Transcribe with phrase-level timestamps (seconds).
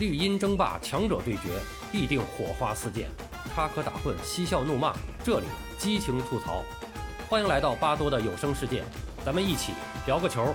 [0.00, 1.60] 绿茵争霸，强者对决，
[1.92, 3.04] 必定火花四溅；
[3.54, 5.46] 插科打诨，嬉笑怒骂，这里
[5.76, 6.64] 激情吐槽。
[7.28, 8.82] 欢迎来到巴多的有声世界，
[9.26, 9.74] 咱们一起
[10.06, 10.54] 聊个球。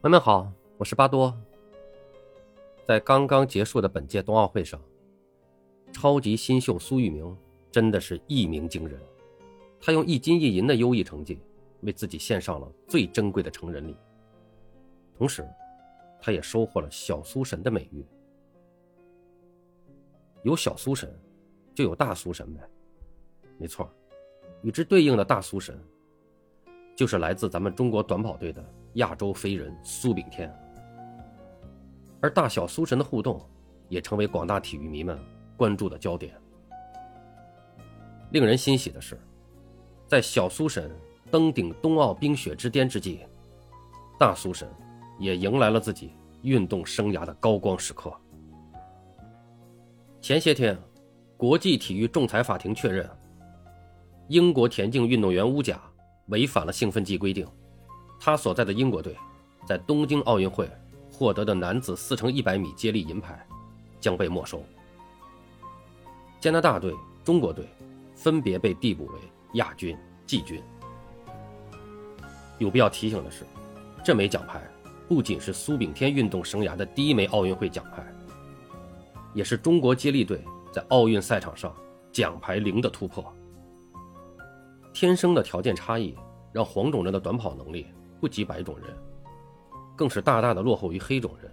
[0.00, 1.38] 朋友们好，我是巴多。
[2.88, 4.80] 在刚刚结束的本届冬奥会上，
[5.92, 7.36] 超级新秀苏翊鸣
[7.72, 9.00] 真的是一鸣惊人。
[9.80, 11.40] 他用一金一银的优异成绩，
[11.80, 13.96] 为自己献上了最珍贵的成人礼。
[15.18, 15.44] 同时，
[16.20, 18.04] 他也收获了“小苏神”的美誉。
[20.44, 21.12] 有小苏神，
[21.74, 22.60] 就有大苏神呗。
[23.58, 23.90] 没错，
[24.62, 25.80] 与之对应的大苏神，
[26.94, 28.64] 就是来自咱们中国短跑队的
[28.94, 30.52] 亚洲飞人苏炳添。
[32.20, 33.40] 而大小苏神的互动，
[33.88, 35.18] 也成为广大体育迷们
[35.56, 36.40] 关注的焦点。
[38.32, 39.20] 令人欣喜的是，
[40.06, 40.90] 在小苏神
[41.30, 43.20] 登顶冬奥冰雪之巅之际，
[44.18, 44.66] 大苏神
[45.18, 48.10] 也迎来了自己运动生涯的高光时刻。
[50.22, 50.78] 前些天，
[51.36, 53.06] 国际体育仲裁法庭确认，
[54.28, 55.78] 英国田径运动员乌贾
[56.28, 57.46] 违反了兴奋剂规定，
[58.18, 59.14] 他所在的英国队
[59.66, 60.68] 在东京奥运会。
[61.14, 63.46] 获得的男子四乘一百米接力银牌
[64.00, 64.64] 将被没收。
[66.40, 66.92] 加拿大队、
[67.22, 67.68] 中国队
[68.22, 69.18] 分别被递补为
[69.54, 70.62] 亚军、季军。
[72.58, 73.44] 有必要提醒的是，
[74.04, 74.62] 这枚奖牌
[75.08, 78.06] 不仅是苏炳添运动生涯的第一枚奥运会奖牌，
[79.34, 81.74] 也是中国接力队在奥运赛场上
[82.12, 83.24] 奖牌零的突破。
[84.92, 86.14] 天生的条件差异
[86.52, 87.88] 让黄种人的短跑能力
[88.20, 88.96] 不及白种人。
[89.96, 91.52] 更是大大的落后于黑种人。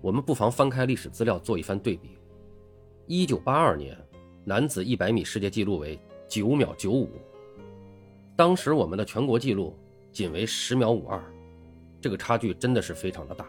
[0.00, 2.16] 我们不妨翻开历史资料做一番对比。
[3.06, 3.96] 一九八二年，
[4.44, 7.10] 男子一百米世界纪录为九秒九五，
[8.34, 9.76] 当时我们的全国纪录
[10.10, 11.22] 仅为十秒五二，
[12.00, 13.46] 这个差距真的是非常的大。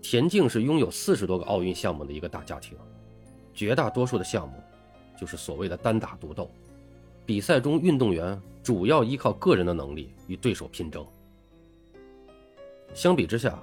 [0.00, 2.76] 田径是拥有四十多个奥运项目的一个大家庭，
[3.52, 4.54] 绝大多数的项目
[5.18, 6.50] 就是所谓的单打独斗。
[7.26, 11.06] 比赛中，运动员主要依靠个人的能力与对手拼争。
[12.94, 13.60] 相比之下，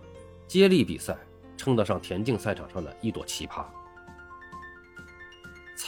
[0.47, 1.17] 接力比赛
[1.55, 3.65] 称得上田径赛场上的一朵奇葩。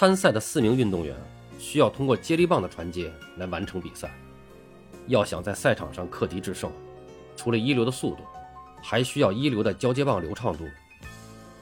[0.02, 1.16] 参赛的四名运动员
[1.60, 4.12] 需要通过接力棒的传接来完成比赛。
[5.06, 6.72] 要想在赛场上克敌制胜，
[7.36, 8.24] 除了一流的速度，
[8.82, 10.66] 还需要一流的交接棒流畅度。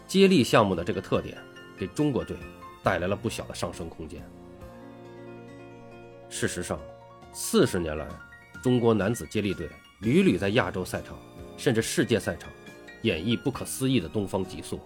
[0.08, 1.38] 接力项目的这个特点，
[1.78, 2.38] 给中国队
[2.82, 4.24] 带来了不小的上升空间。
[6.30, 6.80] 事实上，
[7.34, 8.08] 四十年来，
[8.64, 9.68] 中国男子接力队
[10.00, 11.20] 屡屡在亚洲赛场，
[11.58, 12.50] 甚至世界赛场，
[13.02, 14.80] 演绎不可思议的东方极速，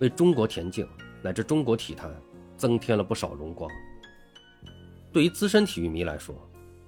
[0.00, 0.88] 为中国田径
[1.22, 2.14] 乃至中国体坛
[2.56, 3.70] 增添了不少荣光。
[5.12, 6.34] 对于资深体育迷来说，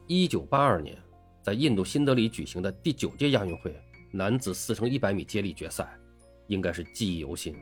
[0.06, 0.96] 一九八二年
[1.42, 3.74] 在印度新德里举行的第九届亚运会
[4.12, 5.98] 男子四乘一百米接力决赛，
[6.46, 7.56] 应该是记忆犹新。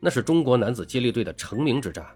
[0.00, 2.06] 那是中国男子接力队的成名之战。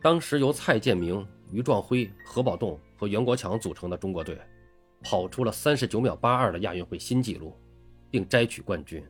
[0.00, 4.38] 当时由蔡建明、于壮辉、何宝栋和袁国强组成的中国队，
[5.02, 7.56] 跑出了三十九秒八二的亚运会新纪录，
[8.10, 9.04] 并摘取冠军，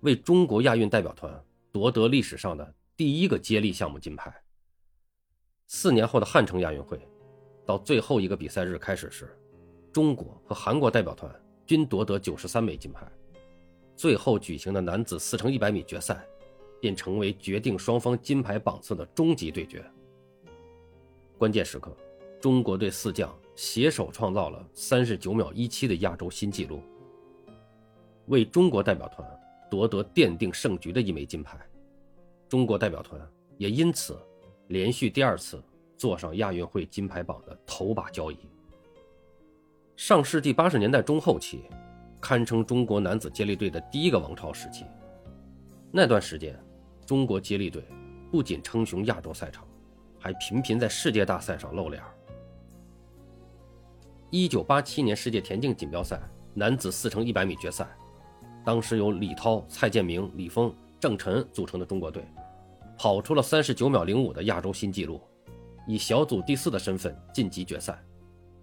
[0.00, 1.32] 为中国亚运代表团
[1.72, 4.34] 夺得历史上的第一个接力项目金牌。
[5.66, 7.00] 四年后的汉城亚运会，
[7.66, 9.38] 到最后一个比赛日开始时，
[9.92, 11.30] 中国和韩国代表团
[11.66, 13.06] 均夺得九十三枚金牌。
[13.96, 16.24] 最后举行的男子四乘一百米决赛。
[16.80, 19.84] 便成为决定双方金牌榜次的终极对决。
[21.36, 21.92] 关键时刻，
[22.40, 26.80] 中国队四将携手创造了三十九秒一七的亚洲新纪录，
[28.26, 29.28] 为中国代表团
[29.70, 31.58] 夺得奠定胜局的一枚金牌。
[32.48, 33.20] 中国代表团
[33.56, 34.18] 也因此
[34.68, 35.62] 连续第二次
[35.96, 38.38] 坐上亚运会金牌榜的头把交椅。
[39.96, 41.64] 上世纪八十年代中后期，
[42.20, 44.84] 堪称中国男子接力队的第一个王朝时期。
[45.90, 46.58] 那段时间。
[47.06, 47.82] 中国接力队
[48.30, 49.66] 不仅称雄亚洲赛场，
[50.18, 52.02] 还频频在世界大赛上露脸。
[54.28, 56.20] 一九八七年世界田径锦标赛
[56.52, 57.88] 男子四乘一百米决赛，
[58.64, 62.24] 当时由李涛、蔡建明、李峰、郑晨组成的中国队，
[62.98, 65.20] 跑出了三十九秒零五的亚洲新纪录，
[65.86, 68.02] 以小组第四的身份晋级决赛，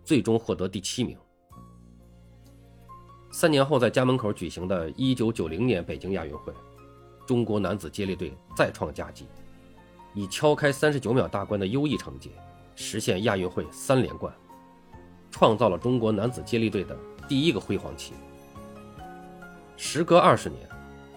[0.03, 1.17] 最终获得第七名。
[3.31, 6.53] 三年后，在家门口举行的一九九零年北京亚运会。
[7.27, 9.25] 中国男子接力队再创佳绩，
[10.13, 12.29] 以敲开三十九秒大关的优异成绩，
[12.75, 14.31] 实现亚运会三连冠，
[15.31, 16.95] 创造了中国男子接力队的
[17.27, 18.13] 第一个辉煌期。
[19.77, 20.67] 时隔二十年，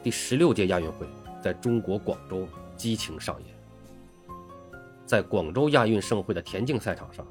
[0.02, 1.06] 第十六届亚运会
[1.40, 2.46] 在中国广州
[2.76, 3.54] 激情上演。
[5.06, 7.26] 在广州亚运盛会的田径赛场上，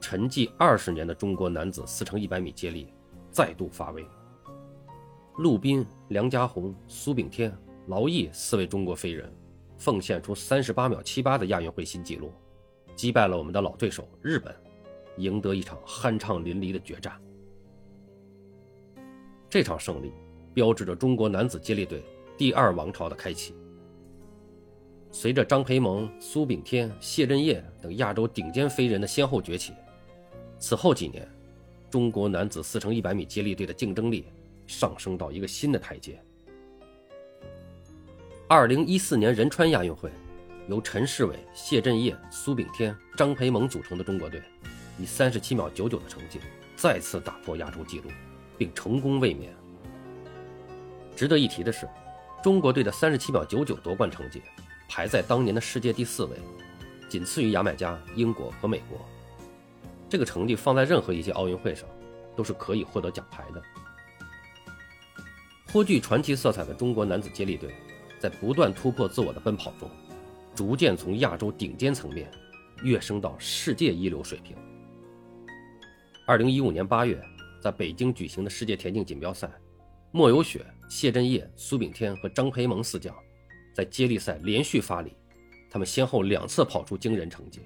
[0.00, 2.92] 沉寂二十年的中国男子四乘一百米接力
[3.30, 4.06] 再度发威。
[5.38, 7.52] 陆斌、梁家宏、苏炳添、
[7.88, 9.32] 劳毅四位中国飞人，
[9.76, 12.32] 奉献出三十八秒七八的亚运会新纪录，
[12.94, 14.54] 击败了我们的老对手日本，
[15.16, 17.20] 赢得一场酣畅淋漓的决战。
[19.50, 20.12] 这场胜利
[20.54, 22.02] 标志着中国男子接力队
[22.36, 23.54] 第二王朝的开启。
[25.10, 29.72] 随着张培萌、苏炳添、谢震业等亚洲顶尖飞人的先后崛起，
[30.58, 31.26] 此后几年，
[31.90, 34.26] 中国男子四乘一百米接力队的竞争力
[34.66, 36.20] 上升到一个新的台阶。
[38.46, 40.10] 二零一四年仁川亚运会，
[40.68, 44.42] 由陈世伟、谢震业、苏炳添、张培萌组成的中国队，
[44.98, 46.38] 以三十七秒九九的成绩
[46.76, 48.10] 再次打破亚洲纪录。
[48.58, 49.54] 并成功卫冕。
[51.18, 51.88] 值得一提的是，
[52.44, 54.40] 中国队的三十七秒九九夺冠成绩
[54.88, 56.36] 排在当年的世界第四位，
[57.08, 59.04] 仅次于牙买加、英国和美国。
[60.08, 61.88] 这个成绩放在任何一届奥运会上，
[62.36, 63.60] 都是可以获得奖牌的。
[65.66, 67.74] 颇具传奇色彩的中国男子接力队，
[68.20, 69.90] 在不断突破自我的奔跑中，
[70.54, 72.30] 逐渐从亚洲顶尖层面
[72.84, 74.56] 跃升到世界一流水平。
[76.28, 77.20] 二零一五年八月。
[77.60, 79.50] 在北京举行的世界田径锦标赛，
[80.12, 83.14] 莫有雪、谢震业、苏炳添和张培萌四将
[83.74, 85.14] 在接力赛连续发力，
[85.70, 87.60] 他们先后两次跑出惊人成绩。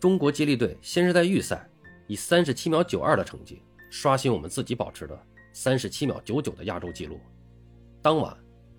[0.00, 1.68] 中国接力队先是在预赛
[2.06, 3.60] 以三十七秒九二的成绩
[3.90, 7.20] 刷新我们自己保持的三十七秒九九的亚洲纪录，
[8.00, 8.36] 当晚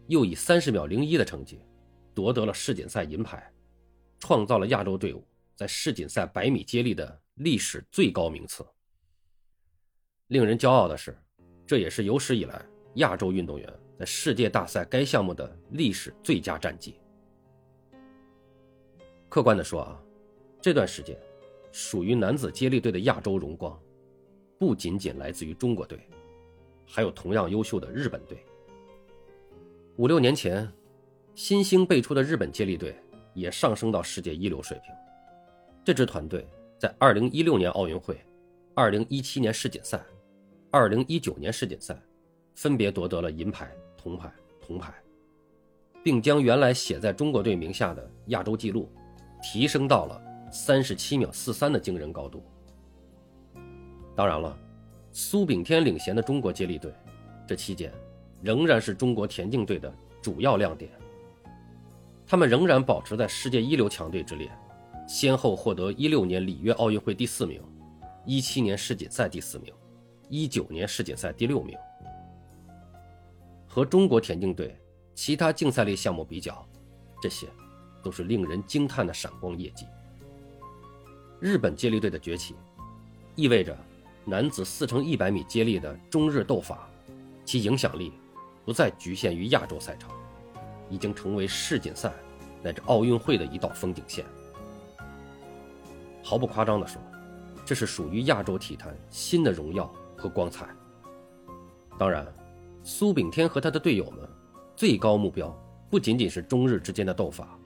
[0.08, 1.60] 又以三十秒零一的成绩
[2.14, 3.52] 夺得了世锦赛银牌，
[4.18, 8.66] 创造了亚洲队伍在世锦赛百米接力的历史最高名次。
[10.28, 11.18] 令人骄傲的是，
[11.68, 16.96] 这也是有史以来亚洲运动员在世界大赛该项目的历史最佳战绩。
[19.28, 20.02] 客观的说啊，
[20.60, 21.18] 这段时间
[21.72, 23.80] 属于男子接力队的亚洲荣光，
[24.58, 26.00] 不仅仅来自于中国队，
[26.86, 28.44] 还有同样优秀的日本队。
[29.98, 30.68] 五六年前，
[31.36, 32.96] 新兴辈出的日本接力队
[33.34, 34.94] 也上升到世界一流水平。
[35.84, 36.48] 这支团队
[36.78, 38.20] 在二零一六年奥运会、
[38.74, 40.04] 二零一七年世锦赛。
[40.72, 42.00] 二零一九年世锦赛，
[42.60, 44.30] 分别夺得了银牌、铜牌、
[44.60, 44.94] 铜牌，
[46.04, 48.92] 并将原来写在中国队名下的亚洲纪录
[49.42, 50.22] 提升到了
[50.52, 52.44] 三十七秒四三的惊人高度。
[54.14, 54.60] 当然了，
[55.14, 56.94] 苏炳添领衔的中国接力队，
[57.48, 57.94] 这期间
[58.42, 59.90] 仍然是中国田径队的
[60.22, 60.92] 主要亮点。
[62.28, 64.52] 他们仍然保持在世界一流强队之列，
[65.08, 67.64] 先后获得一六年里约奥运会第四名，
[68.26, 69.74] 一七年世锦赛第四名。
[70.28, 71.76] 一九年世锦赛第六名，
[73.70, 74.76] 和中国田径队
[75.14, 76.68] 其他竞赛类项目比较，
[77.22, 77.48] 这些
[78.04, 79.86] 都是令人惊叹的闪光业绩。
[81.40, 82.56] 日本接力队的崛起，
[83.36, 83.78] 意味着
[84.26, 86.90] 男子四乘一百米接力的中日斗法，
[87.46, 88.12] 其影响力
[88.66, 90.12] 不再局限于亚洲赛场，
[90.90, 92.12] 已经成为世锦赛
[92.62, 94.26] 乃至奥运会的一道风景线。
[96.24, 97.02] 毫不夸张地说，
[97.66, 99.90] 这是属于亚洲体坛新的荣耀。
[100.22, 100.68] 和光彩。
[101.98, 102.28] 当然，
[102.84, 104.28] 苏炳添和他的队友们
[104.76, 105.56] 最高目标
[105.90, 107.60] 不仅仅是中日之间的斗法，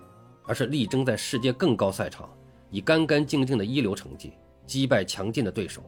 [0.46, 2.29] 而是力争在世界更高赛场
[2.70, 4.34] 以干干净净的一流成绩
[4.65, 5.84] 击败强劲的对手，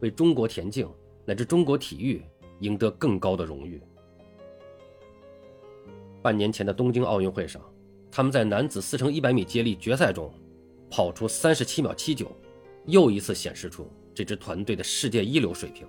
[0.00, 0.88] 为中国田径
[1.24, 2.22] 乃至中国体育
[2.60, 3.82] 赢得更高的荣誉。
[6.20, 7.62] 半年前的东京奥运会上，
[8.10, 10.32] 他们在男子四乘一百米接力决赛中
[10.90, 12.30] 跑出三十七秒七九，
[12.86, 15.86] 又一次显示出这支团队的世界一流水平。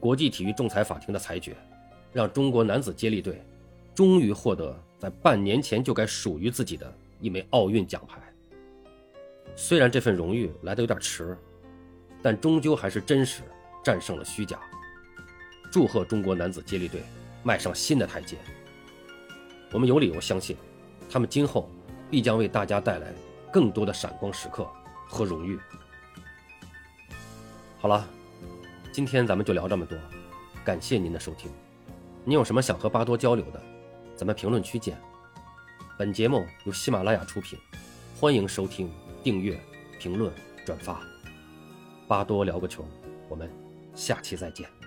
[0.00, 1.56] 国际体育仲裁法庭的裁决，
[2.12, 3.42] 让中国男子接力队
[3.94, 8.20] 终于获得在半年前就该属于自己的一枚奥运奖牌。
[9.56, 11.36] 虽然这份荣誉来得有点迟，
[12.22, 13.42] 但终究还是真实
[13.82, 14.60] 战胜了虚假。
[15.70, 17.02] 祝贺中国男子接力队
[17.42, 18.36] 迈上新的台阶。
[19.72, 20.56] 我们有理由相信，
[21.10, 21.68] 他们今后
[22.08, 23.12] 必将为大家带来
[23.52, 24.64] 更多的闪光时刻
[25.08, 25.58] 和荣誉。
[27.78, 28.08] 好了。
[28.90, 29.96] 今天咱们就聊这么多，
[30.64, 31.50] 感谢您的收听。
[32.24, 33.62] 你有什么想和巴多交流的，
[34.16, 34.98] 咱们评论区见。
[35.96, 37.58] 本节目由喜马拉雅出品，
[38.18, 38.90] 欢迎收听、
[39.22, 39.58] 订阅、
[40.00, 40.32] 评论、
[40.64, 41.00] 转发。
[42.08, 42.84] 巴多聊个球，
[43.28, 43.50] 我们
[43.94, 44.77] 下期再见。